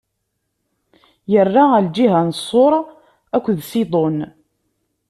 Irra 1.39 1.63
ɣer 1.71 1.81
lǧiha 1.87 2.21
n 2.27 2.29
Ṣur 2.47 2.73
akked 3.35 3.57
Ṣidun. 3.71 4.17